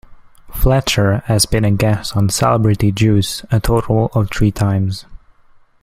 Fletcher 0.51 1.19
has 1.27 1.45
been 1.45 1.63
a 1.63 1.69
guest 1.69 2.17
on 2.17 2.29
Celebrity 2.29 2.91
Juice 2.91 3.45
a 3.51 3.59
total 3.59 4.07
of 4.15 4.31
three 4.31 4.49
times. 4.49 5.05